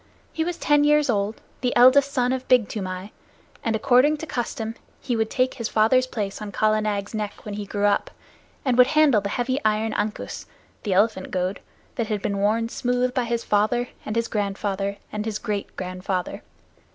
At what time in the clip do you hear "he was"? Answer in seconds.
0.33-0.57